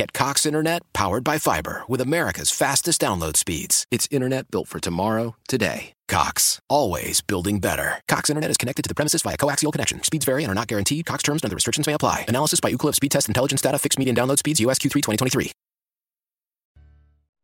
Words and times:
Get 0.00 0.14
Cox 0.14 0.46
Internet 0.46 0.80
powered 0.94 1.24
by 1.24 1.36
fiber 1.36 1.82
with 1.86 2.00
America's 2.00 2.50
fastest 2.50 3.02
download 3.02 3.36
speeds. 3.36 3.84
It's 3.90 4.08
internet 4.10 4.50
built 4.50 4.66
for 4.66 4.80
tomorrow, 4.80 5.36
today. 5.46 5.92
Cox, 6.08 6.58
always 6.70 7.20
building 7.20 7.58
better. 7.58 8.00
Cox 8.08 8.30
Internet 8.30 8.50
is 8.50 8.56
connected 8.56 8.82
to 8.82 8.88
the 8.88 8.94
premises 8.94 9.20
via 9.20 9.36
coaxial 9.36 9.70
connection. 9.70 10.02
Speeds 10.02 10.24
vary 10.24 10.42
and 10.42 10.50
are 10.50 10.54
not 10.54 10.68
guaranteed. 10.68 11.04
Cox 11.04 11.22
terms 11.22 11.42
and 11.42 11.50
other 11.50 11.54
restrictions 11.54 11.86
may 11.86 11.92
apply. 11.92 12.24
Analysis 12.28 12.60
by 12.60 12.72
Ookla 12.72 12.94
Speed 12.94 13.10
Test 13.12 13.28
Intelligence 13.28 13.60
Data. 13.60 13.78
Fixed 13.78 13.98
median 13.98 14.16
download 14.16 14.38
speeds. 14.38 14.58
USQ3 14.58 14.90
2023. 14.90 15.52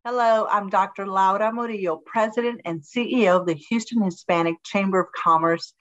Hello, 0.03 0.47
I'm 0.49 0.69
Dr. 0.69 1.05
Laura 1.05 1.53
Murillo, 1.53 1.97
President 2.07 2.61
and 2.65 2.81
CEO 2.81 3.39
of 3.39 3.45
the 3.45 3.53
Houston 3.53 4.01
Hispanic 4.01 4.55
Chamber 4.63 5.01
of 5.01 5.11
Commerce. 5.11 5.75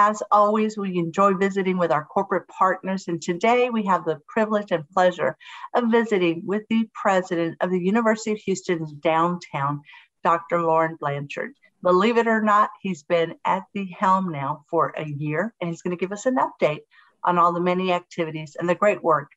As 0.00 0.22
always, 0.30 0.78
we 0.78 0.96
enjoy 0.96 1.34
visiting 1.34 1.76
with 1.76 1.90
our 1.90 2.04
corporate 2.04 2.46
partners, 2.46 3.08
and 3.08 3.20
today 3.20 3.68
we 3.68 3.82
have 3.86 4.04
the 4.04 4.20
privilege 4.28 4.70
and 4.70 4.88
pleasure 4.90 5.36
of 5.74 5.90
visiting 5.90 6.42
with 6.46 6.62
the 6.70 6.88
president 6.94 7.56
of 7.60 7.72
the 7.72 7.80
University 7.80 8.30
of 8.30 8.38
Houston's 8.38 8.92
downtown, 8.92 9.82
Dr. 10.22 10.62
Loren 10.62 10.94
Blanchard. 11.00 11.52
Believe 11.82 12.16
it 12.16 12.28
or 12.28 12.40
not, 12.40 12.70
he's 12.80 13.02
been 13.02 13.34
at 13.44 13.64
the 13.74 13.86
helm 13.86 14.30
now 14.30 14.64
for 14.70 14.94
a 14.96 15.04
year, 15.04 15.52
and 15.60 15.68
he's 15.68 15.82
going 15.82 15.96
to 15.96 16.00
give 16.00 16.12
us 16.12 16.26
an 16.26 16.36
update 16.36 16.82
on 17.24 17.36
all 17.36 17.52
the 17.52 17.58
many 17.58 17.92
activities 17.92 18.56
and 18.56 18.68
the 18.68 18.76
great 18.76 19.02
work 19.02 19.32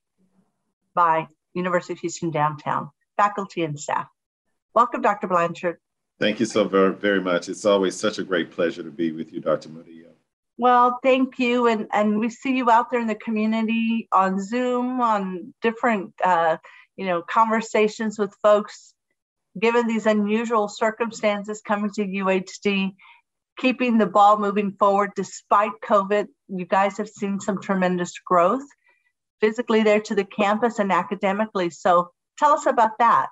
by 0.94 1.28
University 1.56 1.94
of 1.94 2.00
Houston 2.02 2.30
Downtown 2.30 2.92
faculty 3.18 3.64
and 3.64 3.80
staff. 3.80 4.06
Welcome, 4.76 5.02
Dr. 5.02 5.26
Blanchard. 5.26 5.78
Thank 6.20 6.40
you 6.40 6.46
so 6.46 6.66
very, 6.66 6.94
very 6.94 7.20
much. 7.20 7.50
It's 7.50 7.66
always 7.66 8.00
such 8.00 8.20
a 8.20 8.24
great 8.24 8.52
pleasure 8.52 8.84
to 8.84 8.92
be 8.92 9.12
with 9.12 9.34
you, 9.34 9.42
Dr. 9.42 9.70
Murillo. 9.70 10.01
Well, 10.58 11.00
thank 11.02 11.40
you. 11.40 11.68
And, 11.68 11.88
and 11.92 12.20
we 12.20 12.30
see 12.30 12.56
you 12.56 12.70
out 12.70 12.92
there 12.92 13.02
in 13.02 13.08
the 13.08 13.16
community 13.16 14.08
on 14.12 14.40
Zoom, 14.44 15.02
on 15.02 15.54
different, 15.62 16.14
uh, 16.24 16.58
you 16.96 17.06
know, 17.06 17.24
conversations 17.24 18.20
with 18.20 18.36
folks 18.44 18.94
given 19.60 19.88
these 19.88 20.06
unusual 20.06 20.68
circumstances 20.68 21.62
coming 21.66 21.92
to 21.92 22.06
UHD, 22.06 22.94
keeping 23.58 23.98
the 23.98 24.06
ball 24.06 24.40
moving 24.40 24.74
forward 24.80 25.12
despite 25.16 25.72
COVID, 25.84 26.28
you 26.48 26.66
guys 26.66 26.98
have 26.98 27.10
seen 27.10 27.40
some 27.40 27.62
tremendous 27.62 28.14
growth 28.26 28.64
physically 29.42 29.84
there 29.84 30.00
to 30.02 30.16
the 30.16 30.24
campus 30.24 30.80
and 30.80 30.92
academically. 30.92 31.70
So 31.70 32.12
tell 32.38 32.54
us 32.54 32.66
about 32.66 32.92
that. 33.00 33.28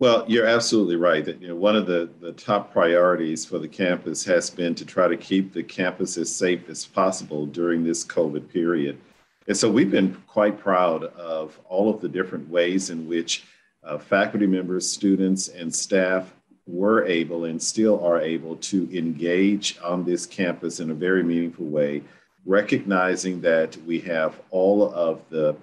Well, 0.00 0.24
you're 0.26 0.46
absolutely 0.46 0.96
right. 0.96 1.24
That 1.24 1.40
you 1.40 1.48
know, 1.48 1.54
one 1.54 1.76
of 1.76 1.86
the, 1.86 2.10
the 2.20 2.32
top 2.32 2.72
priorities 2.72 3.44
for 3.44 3.58
the 3.58 3.68
campus 3.68 4.24
has 4.24 4.50
been 4.50 4.74
to 4.74 4.84
try 4.84 5.06
to 5.06 5.16
keep 5.16 5.52
the 5.52 5.62
campus 5.62 6.18
as 6.18 6.34
safe 6.34 6.68
as 6.68 6.84
possible 6.84 7.46
during 7.46 7.84
this 7.84 8.04
COVID 8.04 8.48
period. 8.52 8.98
And 9.46 9.56
so 9.56 9.70
we've 9.70 9.90
been 9.90 10.16
quite 10.26 10.58
proud 10.58 11.04
of 11.04 11.58
all 11.68 11.88
of 11.90 12.00
the 12.00 12.08
different 12.08 12.48
ways 12.48 12.90
in 12.90 13.06
which 13.06 13.44
uh, 13.84 13.98
faculty 13.98 14.46
members, 14.46 14.90
students, 14.90 15.48
and 15.48 15.72
staff 15.72 16.34
were 16.66 17.04
able 17.04 17.44
and 17.44 17.62
still 17.62 18.02
are 18.04 18.20
able 18.20 18.56
to 18.56 18.88
engage 18.96 19.78
on 19.84 20.04
this 20.04 20.24
campus 20.26 20.80
in 20.80 20.90
a 20.90 20.94
very 20.94 21.22
meaningful 21.22 21.66
way, 21.66 22.02
recognizing 22.46 23.40
that 23.42 23.76
we 23.86 24.00
have 24.00 24.40
all 24.50 24.92
of 24.94 25.22
the, 25.28 25.54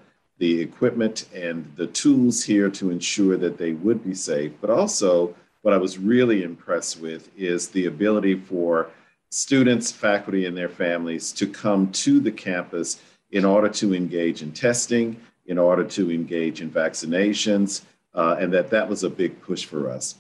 the 0.42 0.60
equipment 0.60 1.30
and 1.36 1.72
the 1.76 1.86
tools 1.86 2.44
here 2.44 2.68
to 2.68 2.90
ensure 2.90 3.38
that 3.38 3.60
they 3.60 3.74
would 3.74 4.04
be 4.04 4.16
safe. 4.16 4.52
But 4.60 4.72
also, 4.72 5.36
what 5.62 5.72
I 5.72 5.78
was 5.78 6.00
really 6.00 6.42
impressed 6.42 7.00
with 7.00 7.30
is 7.38 7.68
the 7.68 7.86
ability 7.86 8.40
for 8.40 8.90
students, 9.30 9.92
faculty, 9.92 10.48
and 10.48 10.58
their 10.58 10.68
families 10.68 11.32
to 11.34 11.46
come 11.46 11.92
to 11.92 12.20
the 12.20 12.32
campus 12.32 13.00
in 13.30 13.46
order 13.46 13.70
to 13.70 13.94
engage 13.94 14.42
in 14.42 14.52
testing, 14.52 15.16
in 15.46 15.60
order 15.60 15.84
to 15.84 16.12
engage 16.12 16.60
in 16.60 16.72
vaccinations, 16.72 17.84
uh, 18.16 18.36
and 18.40 18.52
that 18.52 18.72
that 18.72 18.90
was 18.90 19.04
a 19.04 19.12
big 19.12 19.40
push 19.44 19.66
for 19.66 19.92
us. 19.92 20.16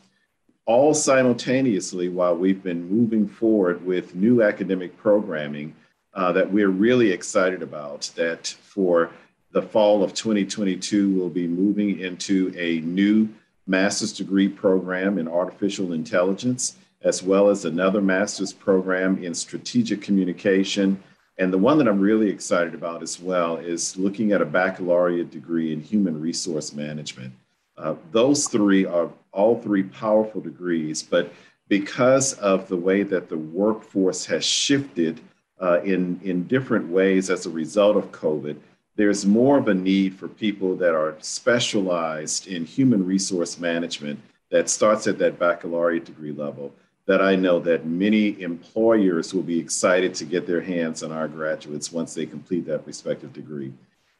All 0.68 0.94
simultaneously, 0.94 2.10
while 2.10 2.38
we've 2.38 2.62
been 2.62 2.88
moving 2.88 3.28
forward 3.28 3.84
with 3.84 4.14
new 4.14 4.44
academic 4.44 4.96
programming 4.98 5.74
uh, 6.14 6.32
that 6.34 6.52
we're 6.52 6.70
really 6.70 7.12
excited 7.12 7.64
about, 7.64 8.12
that 8.16 8.46
for 8.46 9.10
the 9.52 9.62
fall 9.62 10.04
of 10.04 10.14
2022, 10.14 11.10
we'll 11.10 11.30
be 11.30 11.48
moving 11.48 12.00
into 12.00 12.54
a 12.58 12.80
new 12.82 13.28
master's 13.68 14.14
degree 14.14 14.48
program 14.48 15.18
in 15.18 15.28
artificial 15.28 15.94
intelligence, 15.94 16.78
as 17.04 17.22
well 17.22 17.50
as 17.50 17.66
another 17.66 18.02
master's 18.02 18.54
program 18.54 19.24
in 19.24 19.34
strategic 19.34 20.02
communication. 20.02 21.02
And 21.38 21.52
the 21.52 21.58
one 21.58 21.78
that 21.80 21.88
I'm 21.88 22.00
really 22.00 22.30
excited 22.30 22.74
about 22.74 23.02
as 23.02 23.20
well 23.20 23.58
is 23.58 23.98
looking 23.98 24.32
at 24.32 24.42
a 24.42 24.46
baccalaureate 24.46 25.32
degree 25.32 25.74
in 25.74 25.82
human 25.82 26.20
resource 26.20 26.74
management. 26.74 27.34
Uh, 27.78 27.96
those 28.12 28.48
three 28.48 28.86
are 28.86 29.10
all 29.32 29.60
three 29.60 29.84
powerful 29.84 30.42
degrees, 30.42 31.02
but 31.02 31.34
because 31.68 32.34
of 32.34 32.68
the 32.68 32.78
way 32.78 33.02
that 33.02 33.30
the 33.30 33.38
workforce 33.38 34.26
has 34.26 34.46
shifted 34.46 35.20
uh, 35.62 35.82
in, 35.84 36.20
in 36.24 36.46
different 36.48 36.88
ways 36.90 37.30
as 37.30 37.46
a 37.46 37.50
result 37.50 37.96
of 37.96 38.12
COVID, 38.12 38.58
there's 38.96 39.26
more 39.26 39.58
of 39.58 39.68
a 39.68 39.74
need 39.74 40.16
for 40.16 40.28
people 40.28 40.76
that 40.76 40.94
are 40.94 41.16
specialized 41.20 42.48
in 42.48 42.66
human 42.66 43.06
resource 43.06 43.58
management 43.58 44.20
that 44.50 44.70
starts 44.70 45.08
at 45.08 45.18
that 45.20 45.40
baccalaureate 45.40 46.06
degree 46.06 46.34
level 46.34 46.74
that 47.06 47.22
I 47.22 47.36
know 47.36 47.60
that 47.60 47.86
many 47.86 48.42
employers 48.42 49.34
will 49.34 49.44
be 49.44 49.60
excited 49.60 50.14
to 50.16 50.26
get 50.26 50.46
their 50.46 50.62
hands 50.62 51.04
on 51.04 51.12
our 51.12 51.28
graduates 51.28 51.92
once 51.92 52.14
they 52.14 52.26
complete 52.26 52.66
that 52.68 52.86
respective 52.86 53.34
degree. 53.34 53.74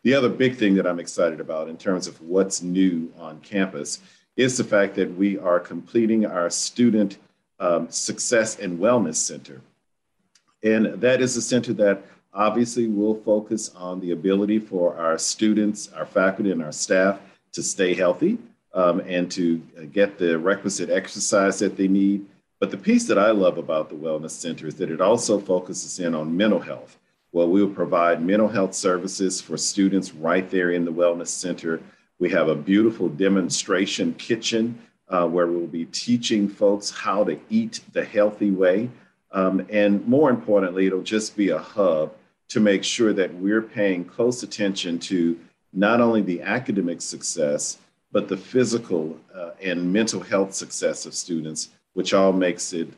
The 0.04 0.16
other 0.16 0.30
big 0.30 0.58
thing 0.58 0.76
that 0.76 0.88
I'm 0.88 1.00
excited 1.00 1.40
about 1.40 1.70
in 1.70 1.78
terms 1.78 2.08
of 2.08 2.20
what's 2.22 2.62
new 2.62 3.14
on 3.20 3.40
campus 3.42 4.00
is 4.36 4.58
the 4.58 4.64
fact 4.64 4.96
that 4.96 5.16
we 5.16 5.38
are 5.38 5.60
completing 5.60 6.26
our 6.26 6.50
Student 6.50 7.18
um, 7.60 7.90
Success 7.90 8.58
and 8.58 8.80
Wellness 8.80 9.16
Center. 9.16 9.62
And 10.64 11.02
that 11.02 11.22
is 11.22 11.36
a 11.38 11.42
center 11.42 11.74
that 11.74 12.04
obviously 12.34 12.88
will 12.88 13.16
focus 13.16 13.72
on 13.76 14.00
the 14.00 14.12
ability 14.12 14.60
for 14.60 14.96
our 14.96 15.18
students, 15.18 15.92
our 15.94 16.06
faculty, 16.06 16.52
and 16.52 16.64
our 16.64 16.72
staff 16.72 17.20
to 17.54 17.64
stay 17.64 17.94
healthy 17.94 18.38
um, 18.74 19.02
and 19.02 19.30
to 19.32 19.58
get 19.92 20.18
the 20.18 20.38
requisite 20.38 20.90
exercise 20.90 21.60
that 21.60 21.76
they 21.76 21.88
need. 21.88 22.26
But 22.60 22.72
the 22.72 22.78
piece 22.78 23.08
that 23.08 23.18
I 23.18 23.32
love 23.32 23.58
about 23.58 23.90
the 23.90 23.96
Wellness 23.96 24.32
Center 24.32 24.68
is 24.68 24.76
that 24.76 24.92
it 24.92 25.02
also 25.02 25.40
focuses 25.40 26.00
in 26.00 26.14
on 26.14 26.38
mental 26.38 26.60
health. 26.60 26.98
Well, 27.32 27.50
we 27.50 27.64
will 27.64 27.74
provide 27.74 28.22
mental 28.22 28.48
health 28.48 28.76
services 28.76 29.42
for 29.42 29.58
students 29.58 30.14
right 30.14 30.50
there 30.50 30.72
in 30.72 30.86
the 30.86 30.92
Wellness 30.92 31.28
Center. 31.28 31.82
We 32.20 32.30
have 32.30 32.50
a 32.50 32.56
beautiful 32.56 33.10
demonstration 33.10 34.14
kitchen 34.14 34.80
uh, 35.10 35.28
where 35.28 35.48
we'll 35.48 35.68
be 35.68 35.86
teaching 35.86 36.48
folks 36.48 36.90
how 36.90 37.24
to 37.24 37.40
eat 37.50 37.82
the 37.94 38.06
healthy 38.06 38.52
way. 38.52 38.90
Um, 39.34 39.66
and 39.70 40.06
more 40.08 40.30
importantly, 40.30 40.88
it'll 40.88 41.02
just 41.02 41.36
be 41.36 41.50
a 41.50 41.58
hub 41.58 42.14
to 42.50 42.60
make 42.60 42.84
sure 42.84 43.14
that 43.14 43.34
we're 43.36 43.62
paying 43.62 44.04
close 44.04 44.44
attention 44.44 45.00
to 45.00 45.40
not 45.74 46.02
only 46.02 46.22
the 46.22 46.42
academic 46.42 47.02
success, 47.02 47.78
but 48.12 48.28
the 48.28 48.36
physical 48.36 49.18
uh, 49.34 49.52
and 49.62 49.92
mental 49.92 50.20
health 50.20 50.54
success 50.54 51.06
of 51.06 51.14
students, 51.14 51.70
which 51.94 52.14
all 52.14 52.34
makes 52.34 52.74
it 52.74 52.90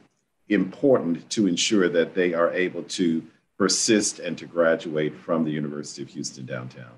important 0.50 1.30
to 1.30 1.48
ensure 1.48 1.88
that 1.90 2.16
they 2.16 2.34
are 2.34 2.52
able 2.52 2.84
to 2.84 3.24
persist 3.58 4.20
and 4.20 4.38
to 4.38 4.46
graduate 4.46 5.16
from 5.16 5.44
the 5.44 5.52
University 5.52 6.02
of 6.02 6.10
Houston 6.10 6.46
downtown. 6.46 6.92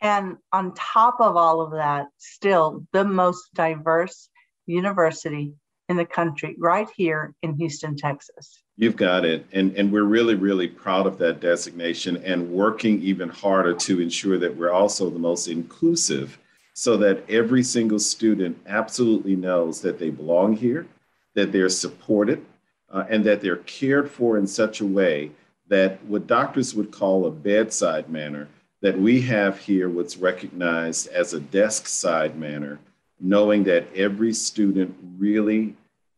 And 0.00 0.36
on 0.52 0.72
top 0.74 1.16
of 1.20 1.36
all 1.36 1.60
of 1.60 1.72
that, 1.72 2.06
still 2.18 2.86
the 2.92 3.04
most 3.04 3.52
diverse 3.54 4.28
university 4.66 5.54
in 5.88 5.96
the 5.96 6.04
country, 6.04 6.56
right 6.58 6.88
here 6.96 7.34
in 7.42 7.54
Houston, 7.54 7.96
Texas. 7.96 8.62
You've 8.76 8.96
got 8.96 9.24
it. 9.24 9.46
And, 9.52 9.74
and 9.76 9.90
we're 9.90 10.04
really, 10.04 10.34
really 10.34 10.68
proud 10.68 11.06
of 11.06 11.18
that 11.18 11.40
designation 11.40 12.16
and 12.18 12.50
working 12.50 13.00
even 13.02 13.28
harder 13.28 13.74
to 13.74 14.00
ensure 14.00 14.38
that 14.38 14.54
we're 14.54 14.72
also 14.72 15.08
the 15.08 15.18
most 15.18 15.48
inclusive 15.48 16.38
so 16.74 16.96
that 16.98 17.28
every 17.30 17.62
single 17.62 17.98
student 17.98 18.58
absolutely 18.66 19.34
knows 19.34 19.80
that 19.80 19.98
they 19.98 20.10
belong 20.10 20.54
here, 20.54 20.86
that 21.34 21.50
they're 21.50 21.70
supported, 21.70 22.44
uh, 22.90 23.04
and 23.08 23.24
that 23.24 23.40
they're 23.40 23.56
cared 23.56 24.10
for 24.10 24.36
in 24.36 24.46
such 24.46 24.80
a 24.80 24.86
way 24.86 25.30
that 25.68 26.02
what 26.04 26.26
doctors 26.26 26.74
would 26.74 26.90
call 26.90 27.26
a 27.26 27.30
bedside 27.30 28.08
manner, 28.10 28.46
that 28.82 28.98
we 28.98 29.22
have 29.22 29.58
here 29.58 29.88
what's 29.88 30.16
recognized 30.18 31.08
as 31.08 31.32
a 31.32 31.40
desk 31.40 31.86
side 31.86 32.38
manner, 32.38 32.78
knowing 33.20 33.64
that 33.64 33.86
every 33.94 34.32
student 34.32 34.94
really 35.18 35.74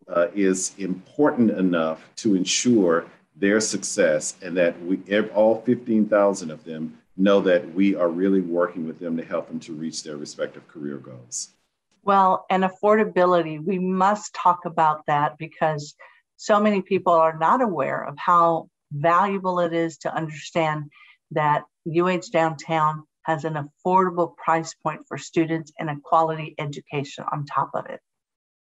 uh, 0.08 0.28
is 0.34 0.74
important 0.78 1.50
enough 1.50 2.08
to 2.16 2.34
ensure 2.34 3.06
their 3.36 3.60
success 3.60 4.36
and 4.42 4.56
that 4.56 4.80
we 4.82 5.00
all 5.34 5.60
15,000 5.62 6.50
of 6.50 6.64
them 6.64 6.98
know 7.16 7.40
that 7.40 7.74
we 7.74 7.94
are 7.94 8.08
really 8.08 8.40
working 8.40 8.86
with 8.86 8.98
them 8.98 9.16
to 9.16 9.24
help 9.24 9.48
them 9.48 9.60
to 9.60 9.72
reach 9.72 10.02
their 10.02 10.16
respective 10.16 10.66
career 10.68 10.96
goals. 10.96 11.50
Well, 12.04 12.46
and 12.48 12.64
affordability, 12.64 13.62
we 13.62 13.78
must 13.78 14.32
talk 14.34 14.64
about 14.64 15.04
that 15.06 15.36
because 15.36 15.94
so 16.36 16.60
many 16.60 16.80
people 16.80 17.12
are 17.12 17.36
not 17.36 17.60
aware 17.60 18.02
of 18.02 18.16
how 18.16 18.70
valuable 18.92 19.60
it 19.60 19.72
is 19.72 19.98
to 19.98 20.14
understand 20.14 20.90
that 21.32 21.64
UH 21.86 22.30
Downtown 22.32 23.04
has 23.28 23.44
an 23.44 23.54
affordable 23.54 24.34
price 24.36 24.74
point 24.82 25.02
for 25.06 25.18
students 25.18 25.70
and 25.78 25.90
a 25.90 25.96
quality 26.02 26.54
education 26.58 27.24
on 27.30 27.44
top 27.44 27.70
of 27.74 27.84
it. 27.86 28.00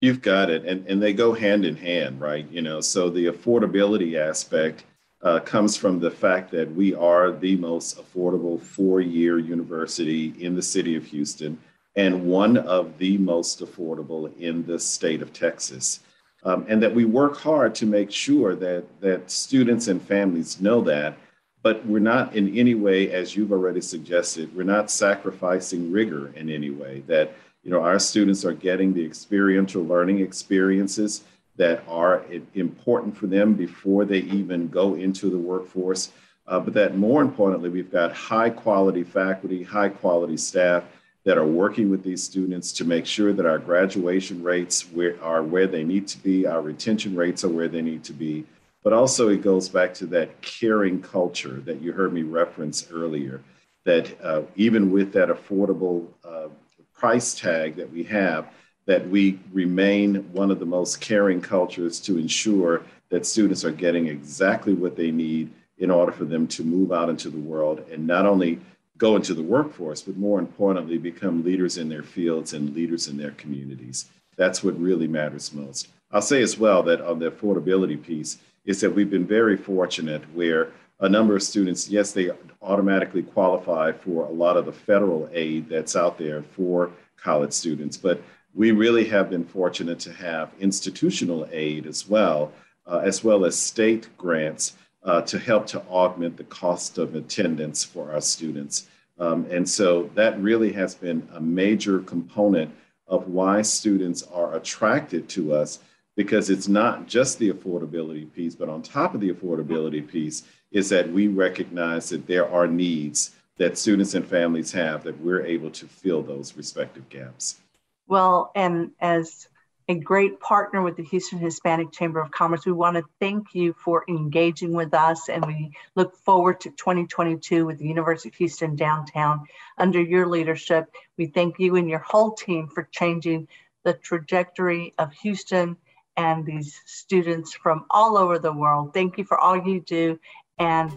You've 0.01 0.21
got 0.21 0.49
it. 0.49 0.65
And, 0.65 0.85
and 0.87 1.01
they 1.01 1.13
go 1.13 1.33
hand 1.33 1.65
in 1.65 1.77
hand, 1.77 2.19
right? 2.19 2.45
You 2.51 2.61
know, 2.61 2.81
so 2.81 3.09
the 3.09 3.27
affordability 3.27 4.15
aspect 4.17 4.83
uh, 5.23 5.39
comes 5.39 5.77
from 5.77 5.99
the 5.99 6.11
fact 6.11 6.51
that 6.51 6.73
we 6.73 6.93
are 6.93 7.31
the 7.31 7.55
most 7.55 7.97
affordable 7.97 8.61
four 8.61 8.99
year 8.99 9.39
university 9.39 10.33
in 10.39 10.55
the 10.55 10.61
city 10.61 10.95
of 10.95 11.05
Houston 11.05 11.57
and 11.95 12.25
one 12.25 12.57
of 12.57 12.97
the 12.97 13.17
most 13.17 13.61
affordable 13.61 14.37
in 14.39 14.65
the 14.65 14.77
state 14.79 15.21
of 15.21 15.33
Texas. 15.33 16.01
Um, 16.43 16.65
and 16.69 16.81
that 16.83 16.93
we 16.93 17.03
work 17.03 17.37
hard 17.37 17.75
to 17.75 17.85
make 17.85 18.11
sure 18.11 18.55
that, 18.55 18.85
that 19.01 19.29
students 19.29 19.87
and 19.87 20.01
families 20.01 20.61
know 20.61 20.79
that. 20.81 21.17
But 21.61 21.85
we're 21.85 21.99
not 21.99 22.35
in 22.35 22.57
any 22.57 22.73
way, 22.75 23.11
as 23.11 23.35
you've 23.35 23.51
already 23.51 23.81
suggested, 23.81 24.55
we're 24.55 24.63
not 24.63 24.89
sacrificing 24.89 25.91
rigor 25.91 26.31
in 26.35 26.49
any 26.49 26.69
way. 26.69 27.03
That 27.07 27.33
you 27.63 27.71
know 27.71 27.81
our 27.81 27.99
students 27.99 28.45
are 28.45 28.53
getting 28.53 28.93
the 28.93 29.05
experiential 29.05 29.83
learning 29.83 30.19
experiences 30.19 31.23
that 31.57 31.83
are 31.89 32.23
important 32.55 33.17
for 33.17 33.27
them 33.27 33.53
before 33.53 34.05
they 34.05 34.19
even 34.19 34.69
go 34.69 34.95
into 34.95 35.29
the 35.29 35.37
workforce. 35.37 36.11
Uh, 36.47 36.59
but 36.59 36.73
that 36.73 36.97
more 36.97 37.21
importantly, 37.21 37.69
we've 37.69 37.91
got 37.91 38.13
high 38.13 38.49
quality 38.49 39.03
faculty, 39.03 39.61
high 39.61 39.89
quality 39.89 40.37
staff 40.37 40.83
that 41.25 41.37
are 41.37 41.45
working 41.45 41.89
with 41.89 42.01
these 42.01 42.23
students 42.23 42.71
to 42.71 42.85
make 42.85 43.05
sure 43.05 43.33
that 43.33 43.45
our 43.45 43.59
graduation 43.59 44.41
rates 44.41 44.85
are 45.21 45.43
where 45.43 45.67
they 45.67 45.83
need 45.83 46.07
to 46.07 46.17
be, 46.19 46.47
our 46.47 46.61
retention 46.61 47.15
rates 47.15 47.43
are 47.43 47.49
where 47.49 47.67
they 47.67 47.81
need 47.81 48.03
to 48.03 48.13
be. 48.13 48.45
But 48.83 48.93
also, 48.93 49.29
it 49.29 49.41
goes 49.41 49.67
back 49.67 49.93
to 49.95 50.05
that 50.07 50.41
caring 50.41 51.01
culture 51.01 51.61
that 51.65 51.81
you 51.81 51.91
heard 51.91 52.13
me 52.13 52.23
reference 52.23 52.87
earlier. 52.91 53.41
That 53.85 54.17
uh, 54.23 54.43
even 54.55 54.91
with 54.91 55.11
that 55.13 55.29
affordable 55.29 56.07
uh, 56.23 56.47
price 56.93 57.33
tag 57.33 57.75
that 57.75 57.91
we 57.91 58.03
have, 58.03 58.47
that 58.85 59.07
we 59.07 59.39
remain 59.51 60.15
one 60.33 60.51
of 60.51 60.59
the 60.59 60.65
most 60.65 60.99
caring 60.99 61.41
cultures 61.41 61.99
to 62.01 62.17
ensure 62.17 62.81
that 63.09 63.25
students 63.25 63.63
are 63.63 63.71
getting 63.71 64.07
exactly 64.07 64.73
what 64.73 64.95
they 64.95 65.11
need 65.11 65.51
in 65.77 65.89
order 65.89 66.11
for 66.11 66.25
them 66.25 66.47
to 66.47 66.63
move 66.63 66.91
out 66.91 67.09
into 67.09 67.29
the 67.29 67.37
world 67.37 67.83
and 67.91 68.05
not 68.05 68.25
only 68.25 68.59
go 68.97 69.15
into 69.15 69.33
the 69.33 69.43
workforce, 69.43 70.01
but 70.01 70.17
more 70.17 70.39
importantly, 70.39 70.97
become 70.97 71.43
leaders 71.43 71.77
in 71.77 71.87
their 71.87 72.03
fields 72.03 72.53
and 72.53 72.75
leaders 72.75 73.07
in 73.07 73.15
their 73.17 73.31
communities. 73.31 74.09
That's 74.35 74.63
what 74.63 74.79
really 74.79 75.07
matters 75.07 75.53
most. 75.53 75.87
I'll 76.11 76.21
say 76.21 76.41
as 76.41 76.57
well 76.57 76.83
that 76.83 77.01
on 77.01 77.19
the 77.19 77.31
affordability 77.31 78.01
piece 78.01 78.39
is 78.69 78.79
that 78.81 78.93
we've 78.93 79.09
been 79.09 79.25
very 79.25 79.57
fortunate 79.57 80.21
where 80.35 80.71
a 80.99 81.09
number 81.09 81.35
of 81.35 81.41
students, 81.41 81.89
yes, 81.89 82.11
they 82.11 82.29
automatically 82.61 83.23
qualify 83.23 83.91
for 83.91 84.25
a 84.25 84.31
lot 84.31 84.57
of 84.57 84.67
the 84.67 84.71
federal 84.71 85.27
aid 85.33 85.67
that's 85.67 85.95
out 85.95 86.19
there 86.19 86.43
for 86.43 86.91
college 87.17 87.51
students, 87.51 87.97
but 87.97 88.21
we 88.53 88.69
really 88.69 89.05
have 89.05 89.27
been 89.27 89.43
fortunate 89.43 89.99
to 89.99 90.13
have 90.13 90.51
institutional 90.59 91.47
aid 91.51 91.87
as 91.87 92.07
well, 92.07 92.51
uh, 92.85 93.01
as 93.03 93.23
well 93.23 93.43
as 93.43 93.57
state 93.57 94.07
grants 94.19 94.75
uh, 95.03 95.21
to 95.21 95.39
help 95.39 95.65
to 95.65 95.81
augment 95.89 96.37
the 96.37 96.43
cost 96.43 96.99
of 96.99 97.15
attendance 97.15 97.83
for 97.83 98.11
our 98.11 98.21
students. 98.21 98.87
Um, 99.17 99.47
and 99.49 99.67
so 99.67 100.11
that 100.13 100.39
really 100.39 100.71
has 100.73 100.93
been 100.93 101.27
a 101.33 101.41
major 101.41 102.01
component 102.01 102.71
of 103.07 103.29
why 103.29 103.63
students 103.63 104.21
are 104.31 104.53
attracted 104.55 105.27
to 105.29 105.53
us 105.55 105.79
because 106.19 106.49
it's 106.49 106.67
not 106.67 107.07
just 107.07 107.39
the 107.39 107.49
affordability 107.49 108.29
piece, 108.33 108.53
but 108.53 108.67
on 108.67 108.81
top 108.81 109.15
of 109.15 109.21
the 109.21 109.31
affordability 109.31 110.05
piece 110.05 110.43
is 110.69 110.89
that 110.89 111.09
we 111.09 111.29
recognize 111.29 112.09
that 112.09 112.27
there 112.27 112.45
are 112.51 112.67
needs 112.67 113.37
that 113.55 113.77
students 113.77 114.15
and 114.15 114.27
families 114.27 114.69
have 114.69 115.01
that 115.05 115.17
we're 115.21 115.45
able 115.45 115.69
to 115.69 115.85
fill 115.85 116.21
those 116.21 116.57
respective 116.57 117.07
gaps. 117.07 117.61
Well, 118.05 118.51
and 118.53 118.91
as 118.99 119.47
a 119.87 119.95
great 119.95 120.41
partner 120.41 120.81
with 120.81 120.97
the 120.97 121.03
Houston 121.03 121.39
Hispanic 121.39 121.93
Chamber 121.93 122.19
of 122.19 122.31
Commerce. 122.31 122.65
We 122.65 122.73
want 122.73 122.97
to 122.97 123.03
thank 123.21 123.55
you 123.55 123.73
for 123.81 124.03
engaging 124.09 124.73
with 124.73 124.93
us, 124.93 125.29
and 125.29 125.45
we 125.45 125.71
look 125.95 126.17
forward 126.17 126.59
to 126.59 126.69
2022 126.71 127.65
with 127.65 127.79
the 127.79 127.87
University 127.87 128.27
of 128.27 128.35
Houston 128.35 128.75
downtown 128.75 129.45
under 129.77 130.01
your 130.01 130.27
leadership. 130.27 130.93
We 131.17 131.27
thank 131.27 131.59
you 131.59 131.77
and 131.77 131.89
your 131.89 131.99
whole 131.99 132.33
team 132.33 132.67
for 132.67 132.89
changing 132.91 133.47
the 133.85 133.93
trajectory 133.93 134.93
of 134.97 135.13
Houston 135.13 135.77
and 136.19 136.45
these 136.45 136.81
students 136.85 137.53
from 137.53 137.85
all 137.89 138.17
over 138.17 138.37
the 138.37 138.51
world. 138.51 138.93
Thank 138.93 139.17
you 139.17 139.23
for 139.23 139.39
all 139.39 139.57
you 139.57 139.79
do, 139.79 140.19
and 140.59 140.91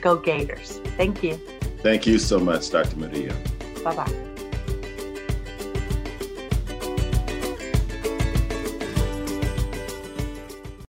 go 0.00 0.16
Gators. 0.16 0.78
Thank 0.96 1.22
you. 1.24 1.34
Thank 1.82 2.06
you 2.06 2.18
so 2.18 2.38
much, 2.38 2.70
Dr. 2.70 2.96
Maria. 2.96 3.34
Bye 3.84 3.96
bye. 3.96 4.37